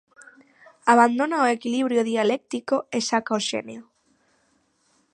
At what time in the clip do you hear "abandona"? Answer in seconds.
0.93-1.43